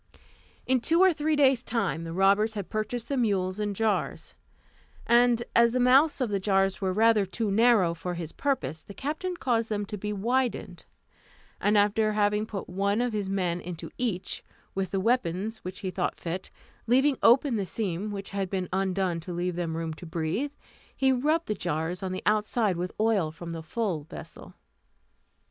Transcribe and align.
In 0.65 0.79
two 0.79 0.99
or 0.99 1.13
three 1.13 1.35
days' 1.35 1.61
time 1.61 2.05
the 2.05 2.11
robbers 2.11 2.55
had 2.55 2.71
purchased 2.71 3.07
the 3.07 3.15
mules 3.17 3.59
and 3.59 3.75
jars, 3.75 4.33
and 5.05 5.43
as 5.55 5.73
the 5.73 5.79
mouths 5.79 6.19
of 6.21 6.31
the 6.31 6.39
jars 6.39 6.81
were 6.81 6.91
rather 6.91 7.23
too 7.23 7.51
narrow 7.51 7.93
for 7.93 8.15
his 8.15 8.31
purpose, 8.31 8.81
the 8.81 8.95
captain 8.95 9.37
caused 9.37 9.69
them 9.69 9.85
to 9.85 9.99
be 9.99 10.11
widened, 10.11 10.85
and 11.59 11.77
after 11.77 12.13
having 12.13 12.47
put 12.47 12.67
one 12.67 12.99
of 12.99 13.13
his 13.13 13.29
men 13.29 13.61
into 13.61 13.91
each, 13.99 14.43
with 14.73 14.89
the 14.89 14.99
weapons 14.99 15.57
which 15.59 15.81
he 15.81 15.91
thought 15.91 16.19
fit, 16.19 16.49
leaving 16.87 17.15
open 17.21 17.55
the 17.57 17.63
seam 17.67 18.09
which 18.09 18.31
had 18.31 18.49
been 18.49 18.67
undone 18.73 19.19
to 19.19 19.31
leave 19.31 19.55
them 19.55 19.77
room 19.77 19.93
to 19.93 20.07
breathe, 20.07 20.53
he 20.97 21.11
rubbed 21.11 21.45
the 21.45 21.53
jars 21.53 22.01
on 22.01 22.11
the 22.11 22.23
outside 22.25 22.75
with 22.75 22.91
oil 22.99 23.29
from 23.29 23.51
the 23.51 23.61
full 23.61 24.01
vessel. 24.05 24.55